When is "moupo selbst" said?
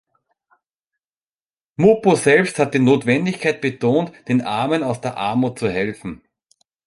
1.77-2.57